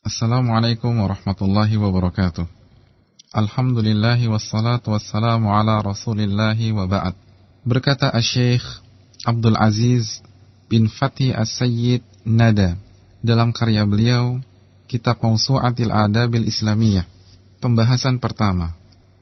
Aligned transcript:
Assalamualaikum 0.00 0.96
warahmatullahi 0.96 1.76
wabarakatuh. 1.76 2.48
Alhamdulillahi 3.36 4.32
wassalatu 4.32 4.96
wassalamu 4.96 5.52
ala 5.52 5.76
rasulillahi 5.84 6.72
wa 6.72 6.88
ba'd. 6.88 7.12
Berkata 7.68 8.08
Syekh 8.24 8.64
Abdul 9.28 9.60
Aziz 9.60 10.24
bin 10.72 10.88
Fatih 10.88 11.36
As-Sayyid 11.36 12.00
Nada 12.24 12.80
dalam 13.20 13.52
karya 13.52 13.84
beliau 13.84 14.40
Kitab 14.88 15.20
Mausu'atil 15.20 15.92
Adabil 15.92 16.48
Islamiyah. 16.48 17.04
Pembahasan 17.60 18.16
pertama, 18.24 18.72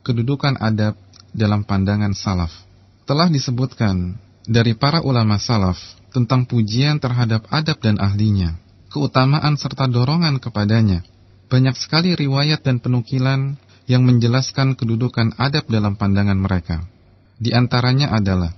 kedudukan 0.07 0.63
adab 0.63 0.95
dalam 1.35 1.67
pandangan 1.67 2.15
salaf. 2.15 2.55
Telah 3.03 3.27
disebutkan 3.27 4.15
dari 4.47 4.79
para 4.79 5.03
ulama 5.03 5.43
salaf 5.43 5.83
tentang 6.15 6.47
pujian 6.47 7.03
terhadap 7.03 7.51
adab 7.51 7.83
dan 7.83 7.99
ahlinya, 7.99 8.55
keutamaan 8.89 9.57
serta 9.61 9.89
dorongan 9.89 10.41
kepadanya. 10.41 11.05
Banyak 11.49 11.77
sekali 11.81 12.13
riwayat 12.13 12.61
dan 12.65 12.81
penukilan 12.81 13.57
yang 13.89 14.05
menjelaskan 14.05 14.77
kedudukan 14.77 15.33
adab 15.41 15.65
dalam 15.69 15.97
pandangan 15.97 16.37
mereka. 16.37 16.85
Di 17.41 17.57
antaranya 17.57 18.13
adalah 18.13 18.53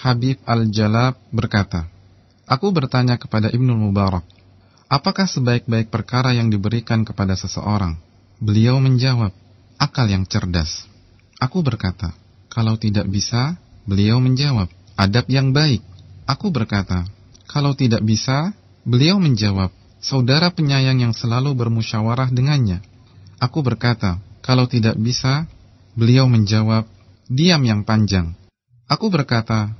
Habib 0.00 0.40
Al-Jalab 0.48 1.20
berkata, 1.28 1.84
Aku 2.48 2.72
bertanya 2.72 3.20
kepada 3.20 3.52
Ibnu 3.52 3.76
Mubarak, 3.76 4.24
apakah 4.88 5.28
sebaik-baik 5.28 5.92
perkara 5.92 6.32
yang 6.32 6.48
diberikan 6.48 7.04
kepada 7.04 7.36
seseorang? 7.36 8.00
Beliau 8.40 8.80
menjawab, 8.80 9.36
akal 9.76 10.08
yang 10.08 10.24
cerdas. 10.24 10.88
Aku 11.36 11.60
berkata, 11.60 12.16
kalau 12.48 12.80
tidak 12.80 13.06
bisa, 13.06 13.60
beliau 13.84 14.18
menjawab, 14.18 14.72
adab 14.96 15.28
yang 15.28 15.52
baik. 15.52 15.84
Aku 16.24 16.48
berkata, 16.48 17.04
kalau 17.46 17.76
tidak 17.76 18.00
bisa, 18.02 18.56
beliau 18.84 19.20
menjawab, 19.20 19.72
saudara 20.00 20.48
penyayang 20.52 21.04
yang 21.04 21.14
selalu 21.14 21.52
bermusyawarah 21.56 22.32
dengannya. 22.32 22.80
Aku 23.40 23.60
berkata, 23.60 24.20
kalau 24.40 24.64
tidak 24.68 24.96
bisa, 24.96 25.48
beliau 25.96 26.28
menjawab, 26.28 26.88
diam 27.28 27.62
yang 27.64 27.84
panjang. 27.84 28.36
Aku 28.90 29.12
berkata, 29.12 29.72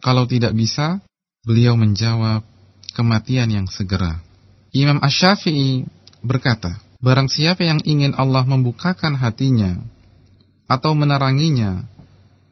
kalau 0.00 0.24
tidak 0.24 0.54
bisa, 0.54 1.02
beliau 1.44 1.74
menjawab, 1.74 2.46
kematian 2.96 3.52
yang 3.52 3.66
segera. 3.68 4.24
Imam 4.72 4.98
Ash-Syafi'i 5.04 5.84
berkata, 6.24 6.80
barang 7.04 7.28
siapa 7.28 7.62
yang 7.62 7.84
ingin 7.84 8.16
Allah 8.16 8.42
membukakan 8.48 9.14
hatinya 9.20 9.76
atau 10.66 10.96
meneranginya, 10.96 11.86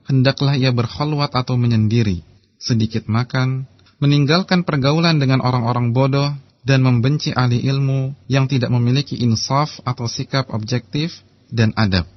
hendaklah 0.06 0.54
ia 0.54 0.70
berkhulwat 0.70 1.32
atau 1.32 1.56
menyendiri, 1.56 2.22
sedikit 2.60 3.08
makan, 3.08 3.66
meninggalkan 4.04 4.68
pergaulan 4.68 5.16
dengan 5.16 5.40
orang-orang 5.40 5.96
bodoh, 5.96 6.28
dan 6.64 6.80
membenci 6.80 7.28
ahli 7.32 7.60
ilmu 7.60 8.16
yang 8.24 8.48
tidak 8.48 8.72
memiliki 8.72 9.20
insaf 9.20 9.84
atau 9.84 10.08
sikap 10.08 10.48
objektif 10.48 11.20
dan 11.52 11.76
adab. 11.76 12.08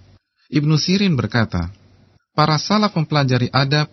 Ibnu 0.47 0.79
Sirin 0.79 1.19
berkata, 1.19 1.67
para 2.31 2.55
salaf 2.55 2.95
mempelajari 2.95 3.51
adab 3.51 3.91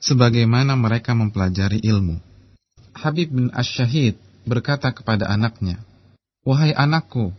sebagaimana 0.00 0.72
mereka 0.72 1.12
mempelajari 1.12 1.84
ilmu. 1.84 2.16
Habib 2.96 3.28
bin 3.28 3.46
Ash-Shahid 3.52 4.16
berkata 4.48 4.88
kepada 4.88 5.28
anaknya, 5.28 5.76
Wahai 6.48 6.72
anakku, 6.72 7.36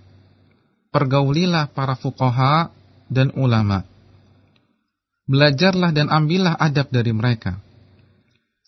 pergaulilah 0.94 1.74
para 1.74 1.98
fuqaha 1.98 2.70
dan 3.10 3.34
ulama. 3.34 3.86
Belajarlah 5.26 5.90
dan 5.90 6.14
ambillah 6.14 6.54
adab 6.54 6.94
dari 6.94 7.10
mereka. 7.10 7.58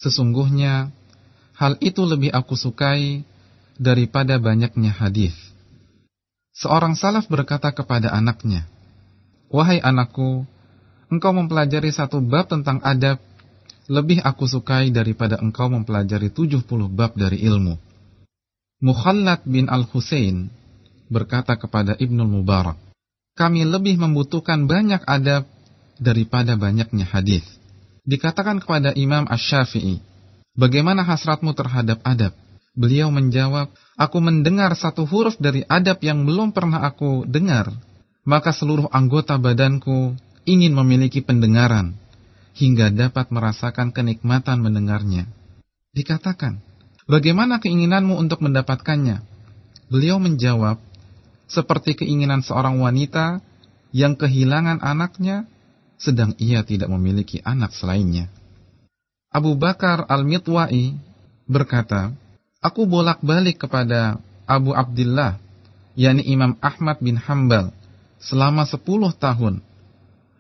Sesungguhnya, 0.02 0.90
hal 1.58 1.74
itu 1.82 2.06
lebih 2.06 2.30
aku 2.30 2.54
sukai 2.54 3.26
daripada 3.82 4.38
banyaknya 4.38 4.94
hadis. 4.94 5.34
Seorang 6.54 6.94
salaf 6.94 7.26
berkata 7.30 7.74
kepada 7.74 8.14
anaknya, 8.14 8.66
Wahai 9.50 9.82
anakku, 9.82 10.46
engkau 11.10 11.32
mempelajari 11.34 11.90
satu 11.90 12.22
bab 12.22 12.50
tentang 12.50 12.82
adab, 12.86 13.18
lebih 13.90 14.22
aku 14.22 14.46
sukai 14.46 14.92
daripada 14.94 15.40
engkau 15.42 15.72
mempelajari 15.72 16.30
70 16.34 16.66
bab 16.92 17.16
dari 17.16 17.42
ilmu. 17.46 17.78
Mukhallad 18.84 19.42
bin 19.48 19.72
Al-Husain 19.72 20.54
berkata 21.10 21.58
kepada 21.58 21.98
Ibnu 21.98 22.28
Mubarak, 22.28 22.78
kami 23.38 23.66
lebih 23.66 23.98
membutuhkan 23.98 24.66
banyak 24.66 25.02
adab 25.08 25.48
daripada 25.98 26.58
banyaknya 26.58 27.06
hadis. 27.08 27.46
Dikatakan 28.04 28.62
kepada 28.62 28.94
Imam 28.94 29.26
Ash-Syafi'i, 29.30 30.04
bagaimana 30.58 31.06
hasratmu 31.06 31.54
terhadap 31.54 32.02
adab? 32.04 32.34
Beliau 32.78 33.10
menjawab, 33.10 33.74
aku 33.98 34.18
mendengar 34.22 34.74
satu 34.78 35.06
huruf 35.06 35.38
dari 35.42 35.66
adab 35.66 35.98
yang 36.06 36.26
belum 36.26 36.54
pernah 36.54 36.86
aku 36.86 37.26
dengar, 37.26 37.74
maka 38.22 38.54
seluruh 38.54 38.86
anggota 38.94 39.38
badanku 39.42 40.14
ingin 40.46 40.78
memiliki 40.78 41.26
pendengaran, 41.26 41.98
hingga 42.54 42.94
dapat 42.94 43.34
merasakan 43.34 43.90
kenikmatan 43.90 44.62
mendengarnya. 44.62 45.26
Dikatakan, 45.98 46.62
bagaimana 47.10 47.58
keinginanmu 47.58 48.14
untuk 48.14 48.46
mendapatkannya? 48.46 49.26
Beliau 49.90 50.22
menjawab, 50.22 50.78
seperti 51.50 51.98
keinginan 51.98 52.46
seorang 52.46 52.78
wanita 52.78 53.42
yang 53.90 54.14
kehilangan 54.14 54.86
anaknya, 54.86 55.50
sedang 55.98 56.38
ia 56.38 56.62
tidak 56.62 56.94
memiliki 56.94 57.42
anak 57.42 57.74
selainnya. 57.74 58.30
Abu 59.38 59.54
Bakar 59.54 60.10
Al-Mitwa'i 60.10 60.98
berkata, 61.46 62.10
Aku 62.58 62.90
bolak-balik 62.90 63.62
kepada 63.62 64.18
Abu 64.50 64.74
Abdullah, 64.74 65.38
yakni 65.94 66.26
Imam 66.26 66.58
Ahmad 66.58 66.98
bin 66.98 67.22
Hambal, 67.22 67.70
selama 68.18 68.66
10 68.66 68.82
tahun. 69.14 69.62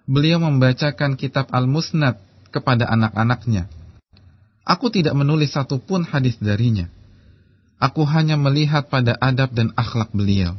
Beliau 0.09 0.41
membacakan 0.41 1.13
kitab 1.13 1.45
Al-Musnad 1.53 2.17
kepada 2.49 2.89
anak-anaknya. 2.89 3.69
Aku 4.65 4.89
tidak 4.89 5.13
menulis 5.13 5.53
satupun 5.53 6.01
hadis 6.01 6.33
darinya. 6.41 6.89
Aku 7.77 8.01
hanya 8.01 8.33
melihat 8.33 8.89
pada 8.89 9.13
adab 9.21 9.53
dan 9.53 9.77
akhlak 9.77 10.09
beliau. 10.09 10.57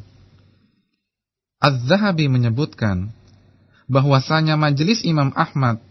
Az-Zahabi 1.58 2.30
menyebutkan 2.30 3.10
bahwasanya 3.90 4.54
majelis 4.54 5.02
Imam 5.02 5.34
Ahmad 5.34 5.82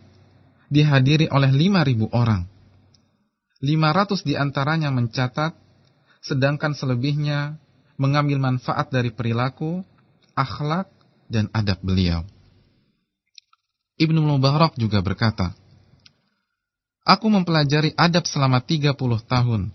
dihadiri 0.67 1.31
oleh 1.31 1.51
5000 1.51 2.11
orang. 2.11 2.47
500 3.63 4.21
di 4.21 4.37
antaranya 4.37 4.93
mencatat, 4.93 5.57
sedangkan 6.21 6.77
selebihnya 6.77 7.57
mengambil 7.97 8.37
manfaat 8.37 8.93
dari 8.93 9.09
perilaku, 9.09 9.81
akhlak, 10.37 10.85
dan 11.27 11.49
adab 11.51 11.81
beliau. 11.81 12.23
Ibnu 13.97 14.21
Mubarak 14.21 14.77
juga 14.77 15.01
berkata, 15.01 15.57
Aku 17.07 17.31
mempelajari 17.31 17.95
adab 17.97 18.29
selama 18.29 18.61
30 18.61 18.93
tahun, 19.25 19.73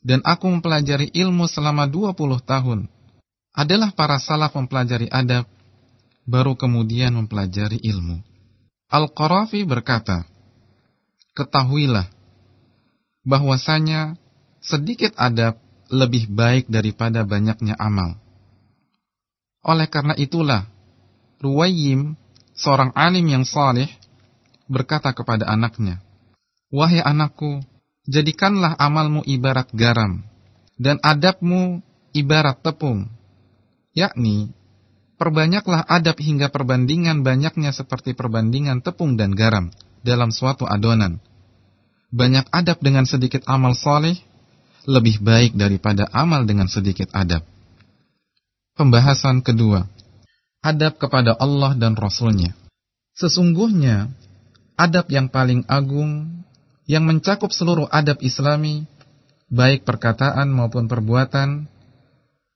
dan 0.00 0.20
aku 0.24 0.48
mempelajari 0.48 1.12
ilmu 1.12 1.46
selama 1.46 1.84
20 1.86 2.16
tahun. 2.42 2.88
Adalah 3.52 3.92
para 3.92 4.16
salaf 4.16 4.56
mempelajari 4.56 5.06
adab, 5.12 5.44
baru 6.24 6.56
kemudian 6.56 7.12
mempelajari 7.12 7.78
ilmu. 7.84 8.29
Al-Qarafi 8.90 9.62
berkata, 9.62 10.26
Ketahuilah, 11.38 12.10
bahwasanya 13.22 14.18
sedikit 14.58 15.14
adab 15.14 15.62
lebih 15.94 16.26
baik 16.26 16.66
daripada 16.66 17.22
banyaknya 17.22 17.78
amal. 17.78 18.18
Oleh 19.62 19.86
karena 19.86 20.18
itulah, 20.18 20.66
Ruwayyim, 21.38 22.18
seorang 22.58 22.90
alim 22.98 23.30
yang 23.30 23.46
saleh, 23.46 23.88
berkata 24.66 25.14
kepada 25.14 25.46
anaknya, 25.46 26.02
Wahai 26.74 27.02
anakku, 27.02 27.62
jadikanlah 28.10 28.74
amalmu 28.74 29.22
ibarat 29.22 29.70
garam, 29.70 30.22
dan 30.78 30.98
adabmu 31.02 31.78
ibarat 32.10 32.58
tepung. 32.62 33.06
Yakni, 33.94 34.54
perbanyaklah 35.20 35.84
adab 35.84 36.16
hingga 36.16 36.48
perbandingan 36.48 37.20
banyaknya 37.20 37.76
seperti 37.76 38.16
perbandingan 38.16 38.80
tepung 38.80 39.20
dan 39.20 39.36
garam 39.36 39.68
dalam 40.00 40.32
suatu 40.32 40.64
adonan 40.64 41.20
banyak 42.10 42.50
adab 42.50 42.82
dengan 42.82 43.06
sedikit 43.06 43.46
amal 43.46 43.78
soleh 43.78 44.18
lebih 44.84 45.22
baik 45.22 45.54
daripada 45.54 46.10
amal 46.10 46.42
dengan 46.42 46.66
sedikit 46.66 47.06
adab. 47.14 47.46
Pembahasan 48.74 49.46
kedua, 49.46 49.86
adab 50.58 50.98
kepada 50.98 51.38
Allah 51.38 51.78
dan 51.78 51.94
Rasulnya. 51.94 52.56
Sesungguhnya, 53.14 54.10
adab 54.74 55.06
yang 55.12 55.30
paling 55.30 55.62
agung, 55.70 56.42
yang 56.88 57.06
mencakup 57.06 57.52
seluruh 57.52 57.86
adab 57.92 58.18
islami, 58.24 58.88
baik 59.52 59.84
perkataan 59.84 60.48
maupun 60.50 60.88
perbuatan, 60.88 61.68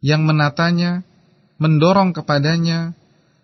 yang 0.00 0.24
menatanya, 0.24 1.04
mendorong 1.58 2.16
kepadanya, 2.16 2.94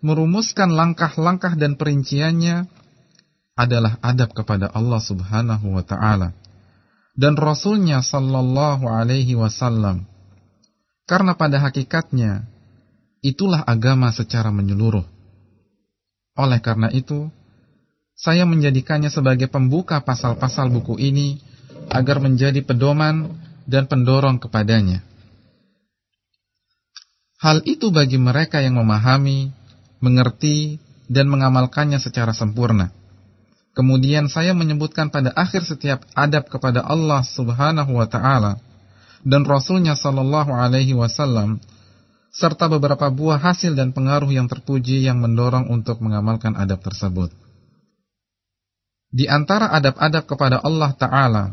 merumuskan 0.01 0.73
langkah-langkah 0.73 1.55
dan 1.55 1.77
perinciannya, 1.77 2.67
adalah 3.55 3.99
adab 4.01 4.33
kepada 4.33 4.71
Allah 4.71 5.01
Subhanahu 5.03 5.77
wa 5.77 5.83
taala 5.85 6.33
dan 7.15 7.35
Rasulnya 7.35 7.99
sallallahu 8.01 8.87
alaihi 8.87 9.35
wasallam. 9.35 10.07
Karena 11.05 11.35
pada 11.35 11.59
hakikatnya, 11.59 12.47
itulah 13.19 13.61
agama 13.67 14.15
secara 14.15 14.47
menyeluruh. 14.49 15.03
Oleh 16.39 16.59
karena 16.63 16.87
itu, 16.95 17.27
saya 18.15 18.47
menjadikannya 18.47 19.11
sebagai 19.11 19.51
pembuka 19.51 19.99
pasal-pasal 19.99 20.71
buku 20.71 20.95
ini 21.03 21.43
agar 21.91 22.23
menjadi 22.23 22.63
pedoman 22.63 23.35
dan 23.67 23.91
pendorong 23.91 24.39
kepadanya. 24.39 25.03
Hal 27.41 27.65
itu 27.65 27.89
bagi 27.89 28.21
mereka 28.21 28.61
yang 28.61 28.77
memahami, 28.77 29.49
mengerti, 29.97 30.77
dan 31.09 31.25
mengamalkannya 31.25 31.97
secara 31.97 32.37
sempurna. 32.37 32.93
Kemudian 33.73 34.29
saya 34.29 34.53
menyebutkan 34.53 35.09
pada 35.09 35.33
akhir 35.33 35.65
setiap 35.65 36.05
adab 36.13 36.45
kepada 36.53 36.85
Allah 36.85 37.25
Subhanahu 37.25 37.97
wa 37.97 38.05
taala 38.05 38.61
dan 39.25 39.41
Rasulnya 39.41 39.97
Shallallahu 39.97 40.53
alaihi 40.53 40.93
wasallam 40.93 41.57
serta 42.29 42.69
beberapa 42.69 43.09
buah 43.11 43.41
hasil 43.41 43.73
dan 43.73 43.91
pengaruh 43.91 44.29
yang 44.31 44.45
terpuji 44.45 45.03
yang 45.03 45.19
mendorong 45.19 45.67
untuk 45.67 45.99
mengamalkan 45.99 46.53
adab 46.55 46.79
tersebut. 46.85 47.33
Di 49.11 49.27
antara 49.27 49.67
adab-adab 49.75 50.23
kepada 50.23 50.63
Allah 50.63 50.95
Ta'ala 50.95 51.43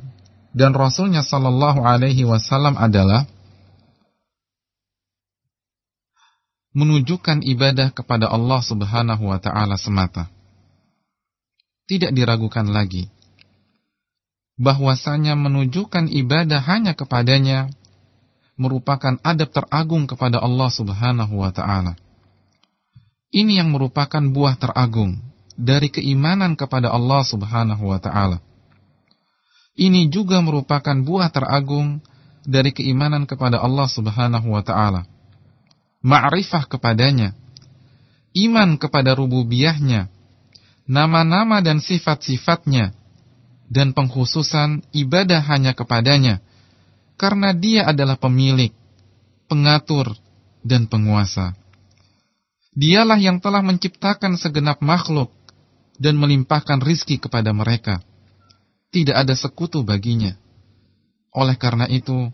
dan 0.55 0.70
Rasulnya 0.79 1.26
Sallallahu 1.26 1.82
Alaihi 1.82 2.23
Wasallam 2.23 2.79
adalah 2.79 3.26
menunjukkan 6.76 7.44
ibadah 7.44 7.92
kepada 7.92 8.28
Allah 8.28 8.60
Subhanahu 8.60 9.32
Wa 9.32 9.38
Ta'ala 9.40 9.76
semata. 9.80 10.28
Tidak 11.88 12.12
diragukan 12.12 12.68
lagi 12.68 13.08
bahwasanya 14.58 15.38
menunjukkan 15.38 16.10
ibadah 16.10 16.58
hanya 16.66 16.92
kepadanya 16.98 17.70
merupakan 18.58 19.14
adab 19.22 19.54
teragung 19.54 20.10
kepada 20.10 20.42
Allah 20.42 20.66
Subhanahu 20.68 21.38
wa 21.38 21.54
taala. 21.54 21.94
Ini 23.30 23.62
yang 23.62 23.70
merupakan 23.70 24.20
buah 24.20 24.58
teragung 24.58 25.22
dari 25.54 25.94
keimanan 25.94 26.58
kepada 26.58 26.90
Allah 26.90 27.22
Subhanahu 27.22 27.86
wa 27.86 28.02
taala. 28.02 28.42
Ini 29.78 30.10
juga 30.10 30.42
merupakan 30.42 30.98
buah 31.06 31.30
teragung 31.30 32.02
dari 32.42 32.74
keimanan 32.74 33.30
kepada 33.30 33.62
Allah 33.62 33.86
Subhanahu 33.86 34.58
wa 34.58 34.62
taala. 34.66 35.06
Ma'rifah 35.98 36.70
kepadanya, 36.70 37.34
iman 38.38 38.78
kepada 38.78 39.18
rububiyahnya, 39.18 40.06
nama-nama 40.86 41.58
dan 41.58 41.82
sifat-sifatnya, 41.82 42.94
dan 43.66 43.90
pengkhususan 43.90 44.86
ibadah 44.94 45.42
hanya 45.50 45.74
kepadanya, 45.74 46.38
karena 47.18 47.50
dia 47.50 47.90
adalah 47.90 48.14
pemilik, 48.14 48.70
pengatur, 49.50 50.14
dan 50.62 50.86
penguasa. 50.86 51.58
Dialah 52.78 53.18
yang 53.18 53.42
telah 53.42 53.66
menciptakan 53.66 54.38
segenap 54.38 54.78
makhluk, 54.78 55.34
dan 55.98 56.14
melimpahkan 56.14 56.78
rizki 56.78 57.18
kepada 57.18 57.50
mereka. 57.50 57.98
Tidak 58.94 59.18
ada 59.18 59.34
sekutu 59.34 59.82
baginya. 59.82 60.38
Oleh 61.34 61.58
karena 61.58 61.90
itu, 61.90 62.30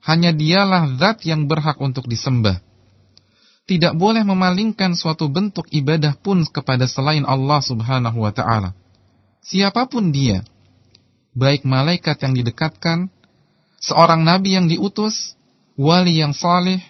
hanya 0.00 0.32
dialah 0.32 0.96
zat 0.96 1.28
yang 1.28 1.44
berhak 1.44 1.76
untuk 1.84 2.08
disembah. 2.08 2.63
Tidak 3.64 3.96
boleh 3.96 4.20
memalingkan 4.28 4.92
suatu 4.92 5.32
bentuk 5.32 5.64
ibadah 5.72 6.12
pun 6.20 6.44
kepada 6.44 6.84
selain 6.84 7.24
Allah 7.24 7.64
subhanahu 7.64 8.20
wa 8.20 8.28
ta'ala. 8.28 8.76
Siapa 9.40 9.88
pun 9.88 10.12
dia, 10.12 10.44
baik 11.32 11.64
malaikat 11.64 12.20
yang 12.20 12.36
didekatkan, 12.36 13.08
seorang 13.80 14.20
nabi 14.20 14.60
yang 14.60 14.68
diutus, 14.68 15.32
wali 15.80 16.20
yang 16.20 16.36
saleh, 16.36 16.80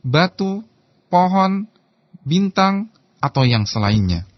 batu, 0.00 0.64
pohon, 1.12 1.68
bintang, 2.24 2.88
atau 3.20 3.44
yang 3.44 3.64
selainnya. 3.68 4.28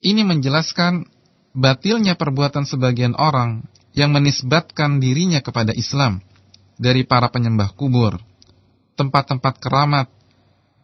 Ini 0.00 0.24
menjelaskan 0.24 1.08
batilnya 1.56 2.20
perbuatan 2.20 2.68
sebagian 2.68 3.16
orang 3.16 3.64
yang 3.96 4.12
menisbatkan 4.12 5.00
dirinya 5.00 5.40
kepada 5.40 5.72
Islam 5.72 6.20
dari 6.76 7.08
para 7.08 7.32
penyembah 7.32 7.72
kubur, 7.72 8.20
tempat-tempat 9.00 9.56
keramat, 9.56 10.12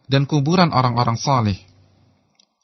dan 0.07 0.27
kuburan 0.27 0.71
orang-orang 0.71 1.15
saleh. 1.15 1.59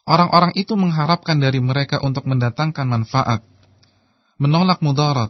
Orang-orang 0.09 0.57
itu 0.57 0.73
mengharapkan 0.73 1.37
dari 1.37 1.61
mereka 1.61 2.01
untuk 2.01 2.25
mendatangkan 2.25 2.85
manfaat, 2.89 3.45
menolak 4.41 4.81
mudarat, 4.81 5.29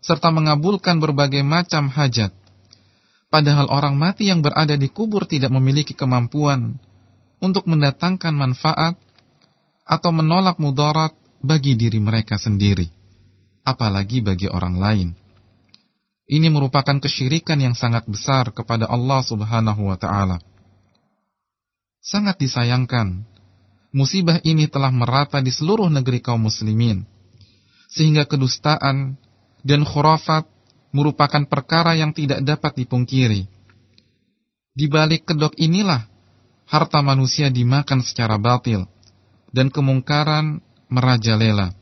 serta 0.00 0.32
mengabulkan 0.32 0.96
berbagai 0.96 1.44
macam 1.44 1.92
hajat. 1.92 2.32
Padahal 3.28 3.68
orang 3.68 4.00
mati 4.00 4.32
yang 4.32 4.40
berada 4.40 4.72
di 4.80 4.88
kubur 4.88 5.28
tidak 5.28 5.52
memiliki 5.52 5.92
kemampuan 5.92 6.80
untuk 7.44 7.68
mendatangkan 7.68 8.32
manfaat 8.32 8.96
atau 9.84 10.10
menolak 10.16 10.56
mudarat 10.56 11.12
bagi 11.44 11.76
diri 11.76 12.00
mereka 12.00 12.40
sendiri, 12.40 12.88
apalagi 13.68 14.24
bagi 14.24 14.48
orang 14.48 14.80
lain. 14.80 15.08
Ini 16.28 16.48
merupakan 16.52 16.96
kesyirikan 17.00 17.60
yang 17.60 17.72
sangat 17.72 18.04
besar 18.04 18.52
kepada 18.52 18.88
Allah 18.88 19.20
Subhanahu 19.20 19.88
wa 19.88 19.96
taala. 19.96 20.40
Sangat 22.08 22.40
disayangkan, 22.40 23.20
musibah 23.92 24.40
ini 24.40 24.64
telah 24.64 24.88
merata 24.88 25.44
di 25.44 25.52
seluruh 25.52 25.92
negeri 25.92 26.24
kaum 26.24 26.48
muslimin, 26.48 27.04
sehingga 27.92 28.24
kedustaan 28.24 29.20
dan 29.60 29.84
khurafat 29.84 30.48
merupakan 30.88 31.44
perkara 31.44 31.92
yang 32.00 32.16
tidak 32.16 32.40
dapat 32.40 32.80
dipungkiri. 32.80 33.44
Di 34.72 34.88
balik 34.88 35.28
kedok 35.28 35.52
inilah 35.60 36.08
harta 36.64 37.04
manusia 37.04 37.52
dimakan 37.52 38.00
secara 38.00 38.40
batil 38.40 38.88
dan 39.52 39.68
kemungkaran 39.68 40.64
merajalela. 40.88 41.76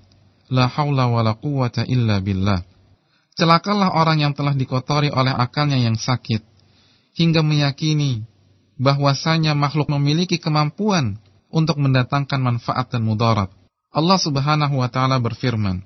La 0.50 0.66
haula 0.66 1.06
wa 1.06 1.22
la 1.22 1.38
quwata 1.38 1.86
illa 1.86 2.18
billah. 2.18 2.66
Celakalah 3.38 3.94
orang 3.94 4.26
yang 4.26 4.34
telah 4.34 4.58
dikotori 4.58 5.06
oleh 5.06 5.30
akalnya 5.30 5.78
yang 5.78 5.94
sakit, 5.94 6.42
hingga 7.14 7.46
meyakini 7.46 8.26
bahwasanya 8.76 9.56
makhluk 9.56 9.88
memiliki 9.88 10.36
kemampuan 10.36 11.16
untuk 11.48 11.80
mendatangkan 11.80 12.40
manfaat 12.40 12.92
dan 12.92 13.04
mudarat. 13.04 13.48
Allah 13.92 14.18
subhanahu 14.20 14.84
wa 14.84 14.88
ta'ala 14.92 15.16
berfirman, 15.16 15.80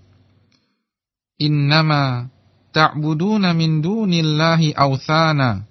Innama 1.41 2.27
ta'buduna 2.75 3.55
min 3.55 3.81
dunillahi 3.81 4.75
awthana, 4.75 5.65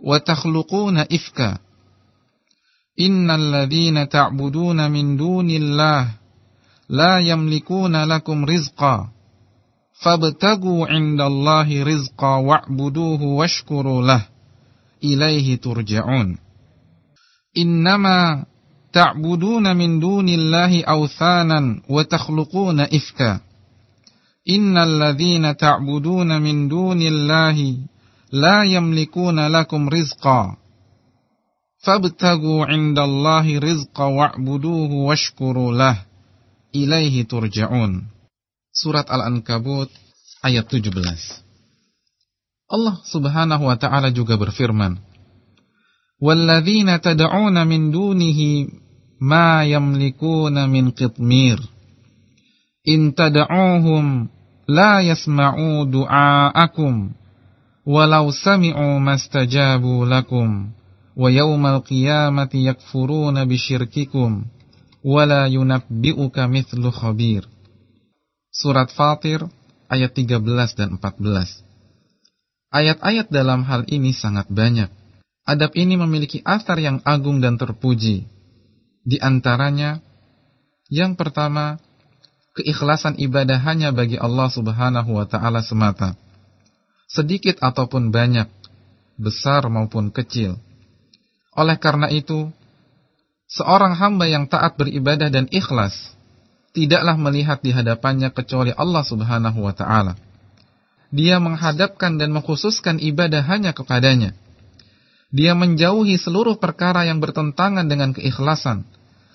wa 0.00 0.16
takhluquna 0.18 1.06
ifka, 1.12 1.60
Innal 2.96 3.52
ladzina 3.52 4.04
ta'buduna 4.04 4.88
min 4.92 5.16
dunillah 5.16 6.12
la 6.92 7.12
yamlikuna 7.24 8.04
lakum 8.04 8.44
rizqa. 8.44 9.08
Fabtagu 9.96 10.84
'indallahi 10.84 11.84
rizqa 11.88 12.42
wa'buduhu 12.42 13.40
washkuru 13.40 14.04
lah 14.04 14.31
ilaihi 15.02 15.58
turja'un 15.58 16.38
Innama 17.54 18.46
ta'buduna 18.92 19.74
min 19.74 20.00
dunillahi 20.00 20.86
awthanan 20.86 21.82
wa 21.88 22.04
takhluquna 22.04 22.88
ifka 22.88 23.40
Innal 24.46 24.98
ladzina 25.02 25.54
ta'buduna 25.54 26.40
min 26.40 26.70
dunillahi 26.70 27.78
la 28.32 28.64
yamlikuna 28.64 29.52
lakum 29.52 29.90
rizqa 29.90 30.62
Fabtagu 31.82 32.62
indallahi 32.70 33.58
rizqa 33.58 34.06
wa'buduhu 34.06 35.10
washkuru 35.10 35.74
lah. 35.74 35.98
Ilaihi 36.70 37.26
turja'un. 37.26 38.06
Surat 38.70 39.10
Al-Ankabut 39.10 39.90
ayat 40.46 40.70
17. 40.70 41.41
Allah 42.72 42.96
Subhanahu 43.04 43.68
wa 43.68 43.76
taala 43.76 44.08
juga 44.08 44.40
berfirman, 44.40 44.96
"Walladzina 46.16 46.96
min 47.68 47.92
dunihi 47.92 48.72
ma 49.20 49.60
min 50.64 50.96
qitmir. 50.96 51.60
In 52.88 53.12
tad'uuhum 53.12 54.32
la 54.72 55.04
yasma'u 55.04 55.84
du'aakum 55.84 57.12
walau 57.84 58.32
sami'u 58.32 58.96
mastajabu 58.96 60.08
lakum." 60.08 60.72
wa 61.16 61.28
qiyamati 61.80 62.64
yakfuruna 62.64 63.46
bisyirkikum 63.46 64.44
wala 65.04 65.46
yunabbi'uka 65.46 66.48
mithlu 66.48 66.88
khabir. 66.88 67.44
Surat 68.52 68.88
Fatir 68.92 69.44
ayat 69.88 70.16
13 70.16 70.40
dan 70.76 70.96
14. 70.96 71.71
Ayat-ayat 72.72 73.28
dalam 73.28 73.68
hal 73.68 73.84
ini 73.92 74.16
sangat 74.16 74.48
banyak. 74.48 74.88
Adab 75.44 75.76
ini 75.76 76.00
memiliki 76.00 76.40
asar 76.40 76.80
yang 76.80 77.04
agung 77.04 77.44
dan 77.44 77.60
terpuji. 77.60 78.24
Di 79.04 79.20
antaranya, 79.20 80.00
yang 80.88 81.12
pertama, 81.12 81.76
keikhlasan 82.56 83.20
ibadah 83.20 83.60
hanya 83.60 83.92
bagi 83.92 84.16
Allah 84.16 84.48
Subhanahu 84.48 85.20
wa 85.20 85.28
taala 85.28 85.60
semata. 85.60 86.16
Sedikit 87.12 87.60
ataupun 87.60 88.08
banyak, 88.08 88.48
besar 89.20 89.68
maupun 89.68 90.08
kecil. 90.08 90.56
Oleh 91.52 91.76
karena 91.76 92.08
itu, 92.08 92.48
seorang 93.52 93.92
hamba 94.00 94.24
yang 94.24 94.48
taat 94.48 94.80
beribadah 94.80 95.28
dan 95.28 95.44
ikhlas 95.52 96.16
tidaklah 96.72 97.20
melihat 97.20 97.60
di 97.60 97.68
hadapannya 97.68 98.32
kecuali 98.32 98.72
Allah 98.72 99.04
Subhanahu 99.04 99.60
wa 99.60 99.76
taala. 99.76 100.16
Dia 101.12 101.36
menghadapkan 101.36 102.16
dan 102.16 102.32
mengkhususkan 102.32 102.96
ibadah 102.96 103.44
hanya 103.44 103.76
kepadanya. 103.76 104.32
Dia 105.28 105.52
menjauhi 105.52 106.16
seluruh 106.16 106.56
perkara 106.56 107.04
yang 107.04 107.20
bertentangan 107.20 107.84
dengan 107.84 108.16
keikhlasan 108.16 108.88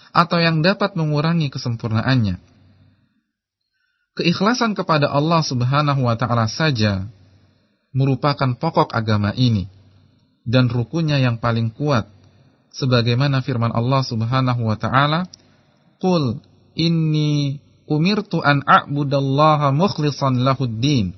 atau 0.10 0.42
yang 0.42 0.66
dapat 0.66 0.98
mengurangi 0.98 1.54
kesempurnaannya. 1.54 2.42
Keikhlasan 4.18 4.74
kepada 4.74 5.14
Allah 5.14 5.46
Subhanahu 5.46 6.10
wa 6.10 6.18
taala 6.18 6.50
saja 6.50 7.06
merupakan 7.94 8.58
pokok 8.58 8.90
agama 8.98 9.30
ini 9.38 9.70
dan 10.42 10.74
rukunnya 10.74 11.22
yang 11.22 11.38
paling 11.38 11.70
kuat 11.70 12.10
sebagaimana 12.74 13.46
firman 13.46 13.70
Allah 13.70 14.02
Subhanahu 14.02 14.66
wa 14.66 14.78
taala 14.78 15.30
Qul 16.02 16.42
inni 16.78 17.58
umirtu 17.90 18.42
an 18.42 18.62
a'budallaha 18.66 19.74
mukhlishan 19.74 20.46
lahuddin 20.46 21.14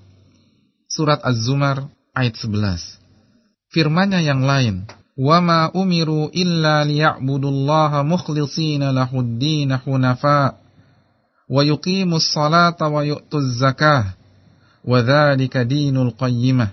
Surat 0.90 1.18
Az-Zumar 1.26 1.90
ayat 2.14 2.38
11 2.38 3.00
Firmannya 3.74 4.22
yang 4.22 4.46
lain 4.46 4.86
وَمَا 5.14 5.70
أُمِرُوا 5.78 6.34
إِلَّا 6.34 6.84
لِيَعْبُدُوا 6.90 7.50
اللَّهَ 7.50 7.92
مُخْلِصِينَ 8.02 8.82
لَهُ 8.90 9.10
الدِّينَ 9.14 9.70
حُنَفَاءَ 9.76 10.50
وَيُقِيمُوا 11.50 12.18
الصَّلَاةَ 12.18 12.80
وَيُؤْتُوا 12.82 13.40
الزَّكَاةَ 13.40 14.04
وَذَلِكَ 14.84 15.54
دِينُ 15.58 15.96
الْقَيِّمَةِ 15.96 16.68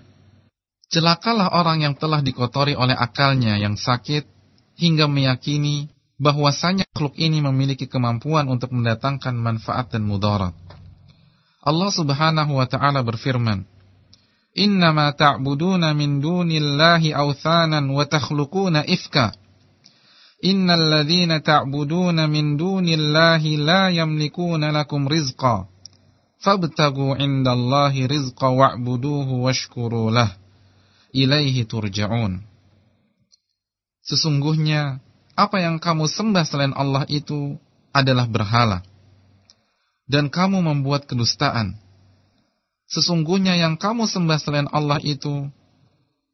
Celakalah 0.91 1.55
orang 1.55 1.87
yang 1.87 1.95
telah 1.95 2.19
dikotori 2.19 2.75
oleh 2.75 2.97
akalnya 2.97 3.55
yang 3.55 3.79
sakit 3.79 4.27
hingga 4.75 5.07
meyakini 5.07 5.87
bahwasanya 6.19 6.83
makhluk 6.91 7.15
ini 7.15 7.39
memiliki 7.39 7.87
kemampuan 7.87 8.51
untuk 8.51 8.75
mendatangkan 8.75 9.37
manfaat 9.37 9.93
dan 9.93 10.03
mudarat. 10.03 10.51
Allah 11.61 11.89
Subhanahu 11.93 12.57
wa 12.57 12.65
taala 12.67 13.05
berfirman, 13.05 13.63
"Innama 14.56 15.12
ta'buduna 15.12 15.92
min 15.92 16.24
dunillahi 16.24 17.12
awthanan 17.12 17.92
wa 17.92 18.08
takhluquna 18.08 18.88
ifka." 18.88 19.36
Innal 20.40 20.88
ladzina 20.92 21.44
ta'buduna 21.44 22.24
min 22.28 22.56
dunillahi 22.56 23.60
la 23.60 23.92
yamlikuna 23.92 24.72
lakum 24.72 25.04
rizqa. 25.08 25.68
Fabtagu 26.40 27.16
'indallahi 27.16 28.08
rizqa 28.08 28.48
wa'buduhu 28.52 29.44
washkuru 29.44 30.12
lahu 30.12 30.46
ilaihi 31.16 31.64
turja'un. 31.64 32.44
Sesungguhnya 34.04 35.00
apa 35.32 35.64
yang 35.64 35.80
kamu 35.80 36.04
sembah 36.06 36.44
selain 36.44 36.76
Allah 36.76 37.08
itu 37.08 37.56
adalah 37.90 38.28
berhala. 38.28 38.84
Dan 40.06 40.30
kamu 40.30 40.62
membuat 40.62 41.08
kedustaan. 41.08 41.80
Sesungguhnya 42.86 43.58
yang 43.58 43.74
kamu 43.74 44.06
sembah 44.06 44.38
selain 44.38 44.68
Allah 44.70 45.02
itu 45.02 45.50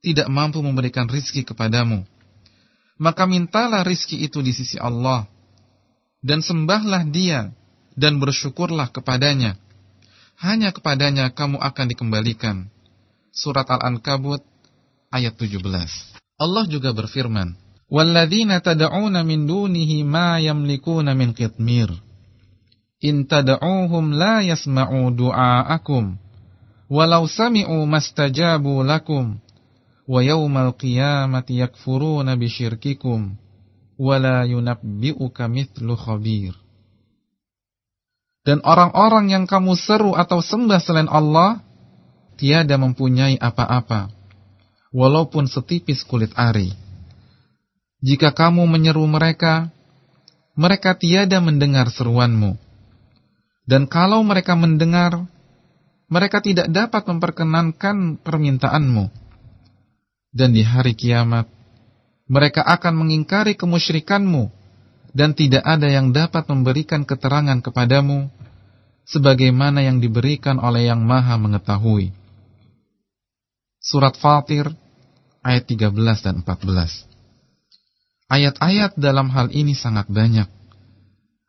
tidak 0.05 0.29
mampu 0.29 0.61
memberikan 0.61 1.09
rizki 1.09 1.47
kepadamu. 1.47 2.05
Maka 3.01 3.25
mintalah 3.25 3.81
rizki 3.83 4.21
itu 4.21 4.45
di 4.45 4.53
sisi 4.53 4.77
Allah. 4.77 5.25
Dan 6.23 6.45
sembahlah 6.45 7.09
dia 7.09 7.51
dan 7.99 8.23
bersyukurlah 8.23 8.93
kepadanya. 8.95 9.59
Hanya 10.39 10.75
kepadanya 10.75 11.33
kamu 11.33 11.59
akan 11.59 11.87
dikembalikan. 11.89 12.71
Surat 13.33 13.67
Al-Ankabut 13.67 14.45
ayat 15.09 15.35
17. 15.39 15.63
Allah 16.37 16.65
juga 16.67 16.93
berfirman, 16.93 17.55
"Walladzina 17.89 18.61
tad'una 18.61 19.25
min 19.25 19.49
dunihi 19.49 20.05
ma 20.05 20.37
yamlikuna 20.43 21.17
min 21.17 21.33
qitmir. 21.33 21.91
In 23.03 23.27
tad'uuhum 23.27 24.15
la 24.15 24.43
yasma'u 24.47 25.11
du'aakum, 25.11 26.19
walau 26.93 27.25
sami'u 27.25 27.89
mastajabu 27.89 28.85
lakum, 28.85 29.41
wa 30.05 30.21
yawmal 30.21 30.77
qiyamati 30.77 31.65
yakfuruna 31.65 32.37
bisyirkikum, 32.37 33.33
wa 33.97 34.15
la 34.21 34.45
yunabbi'uka 34.45 35.49
mithlu 35.49 35.97
khabir." 35.97 36.53
Dan 38.45 38.61
orang-orang 38.61 39.33
yang 39.33 39.45
kamu 39.49 39.73
seru 39.79 40.13
atau 40.13 40.45
sembah 40.45 40.83
selain 40.83 41.09
Allah 41.09 41.63
tiada 42.37 42.75
mempunyai 42.77 43.39
apa-apa 43.39 44.11
walaupun 44.93 45.49
setipis 45.49 46.05
kulit 46.05 46.31
ari. 46.37 46.77
Jika 48.03 48.35
kamu 48.35 48.67
menyeru 48.67 49.07
mereka, 49.07 49.73
mereka 50.59 50.99
tiada 50.99 51.41
mendengar 51.41 51.89
seruanmu. 51.89 52.61
Dan 53.63 53.87
kalau 53.87 54.21
mereka 54.27 54.59
mendengar, 54.59 55.23
mereka 56.13 56.45
tidak 56.45 56.69
dapat 56.69 57.09
memperkenankan 57.09 58.21
permintaanmu. 58.21 59.09
Dan 60.29 60.53
di 60.53 60.61
hari 60.61 60.93
kiamat, 60.93 61.49
mereka 62.29 62.61
akan 62.69 63.01
mengingkari 63.01 63.57
kemusyrikanmu, 63.57 64.53
dan 65.17 65.33
tidak 65.33 65.65
ada 65.65 65.89
yang 65.89 66.13
dapat 66.13 66.45
memberikan 66.53 67.09
keterangan 67.09 67.65
kepadamu, 67.65 68.29
sebagaimana 69.09 69.81
yang 69.81 70.05
diberikan 70.05 70.61
oleh 70.61 70.93
yang 70.93 71.01
maha 71.01 71.41
mengetahui. 71.41 72.13
Surat 73.81 74.13
Fatir 74.21 74.69
ayat 75.41 75.65
13 75.65 75.97
dan 76.21 76.45
14. 76.45 77.09
Ayat-ayat 78.29 78.97
dalam 79.01 79.33
hal 79.33 79.49
ini 79.53 79.73
sangat 79.73 80.09
banyak. 80.13 80.49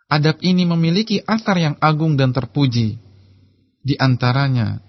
Adab 0.08 0.40
ini 0.44 0.64
memiliki 0.68 1.20
asar 1.24 1.60
yang 1.60 1.76
agung 1.80 2.16
dan 2.20 2.36
terpuji. 2.36 3.03
Di 3.84 4.00
antaranya, 4.00 4.80